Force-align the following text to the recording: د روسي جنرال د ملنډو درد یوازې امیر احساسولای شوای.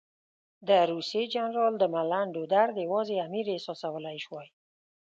د 0.67 0.69
روسي 0.91 1.21
جنرال 1.33 1.73
د 1.79 1.83
ملنډو 1.93 2.43
درد 2.53 2.75
یوازې 2.85 3.15
امیر 3.27 3.45
احساسولای 3.51 4.17
شوای. 4.25 4.47